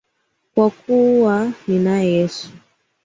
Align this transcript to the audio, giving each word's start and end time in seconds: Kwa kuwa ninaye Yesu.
Kwa 0.53 0.67
kuwa 0.81 1.37
ninaye 1.67 2.07
Yesu. 2.17 2.47